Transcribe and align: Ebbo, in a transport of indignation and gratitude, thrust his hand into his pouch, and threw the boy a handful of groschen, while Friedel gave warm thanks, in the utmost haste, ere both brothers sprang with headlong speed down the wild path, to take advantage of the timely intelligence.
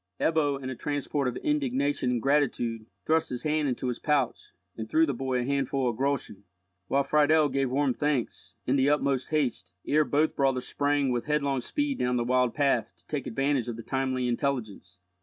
Ebbo, 0.19 0.57
in 0.59 0.71
a 0.71 0.75
transport 0.75 1.27
of 1.27 1.37
indignation 1.43 2.09
and 2.09 2.23
gratitude, 2.23 2.87
thrust 3.05 3.29
his 3.29 3.43
hand 3.43 3.67
into 3.67 3.87
his 3.87 3.99
pouch, 3.99 4.51
and 4.75 4.89
threw 4.89 5.05
the 5.05 5.13
boy 5.13 5.37
a 5.37 5.43
handful 5.43 5.87
of 5.87 5.95
groschen, 5.95 6.43
while 6.87 7.03
Friedel 7.03 7.49
gave 7.49 7.69
warm 7.69 7.93
thanks, 7.93 8.55
in 8.65 8.77
the 8.77 8.89
utmost 8.89 9.29
haste, 9.29 9.75
ere 9.85 10.03
both 10.03 10.35
brothers 10.35 10.65
sprang 10.67 11.11
with 11.11 11.25
headlong 11.25 11.61
speed 11.61 11.99
down 11.99 12.15
the 12.15 12.23
wild 12.23 12.55
path, 12.55 12.91
to 12.97 13.05
take 13.05 13.27
advantage 13.27 13.67
of 13.67 13.75
the 13.75 13.83
timely 13.83 14.27
intelligence. 14.27 14.97